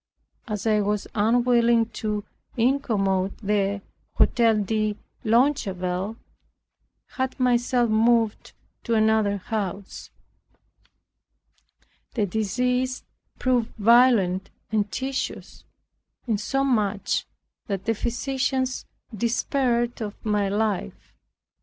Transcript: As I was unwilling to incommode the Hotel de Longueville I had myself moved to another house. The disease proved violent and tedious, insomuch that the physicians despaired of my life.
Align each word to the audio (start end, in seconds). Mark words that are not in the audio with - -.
As 0.47 0.65
I 0.65 0.81
was 0.81 1.05
unwilling 1.13 1.85
to 2.01 2.23
incommode 2.57 3.37
the 3.37 3.83
Hotel 4.15 4.57
de 4.57 4.97
Longueville 5.23 6.15
I 6.15 7.13
had 7.21 7.39
myself 7.39 7.87
moved 7.87 8.53
to 8.83 8.95
another 8.95 9.37
house. 9.37 10.09
The 12.15 12.25
disease 12.25 13.03
proved 13.37 13.75
violent 13.77 14.49
and 14.71 14.91
tedious, 14.91 15.65
insomuch 16.25 17.27
that 17.67 17.85
the 17.85 17.93
physicians 17.93 18.87
despaired 19.15 20.01
of 20.01 20.15
my 20.25 20.49
life. 20.49 21.13